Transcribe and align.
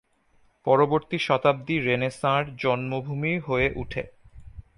পরবর্তী 0.67 1.17
শতাব্দী 1.19 1.75
রেনেসাঁর 1.79 2.43
জন্মভূমি 2.55 3.33
হয়ে 3.39 3.67
উঠে। 3.75 4.03